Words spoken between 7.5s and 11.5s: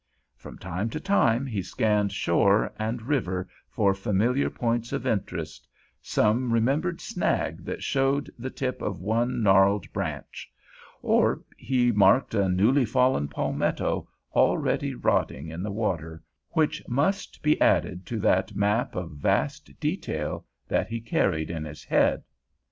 that showed the tip of one gnarled branch. Or